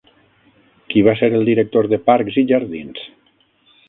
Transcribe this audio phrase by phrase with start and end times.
[0.93, 3.05] Qui va ser el director de Parcs i jardins?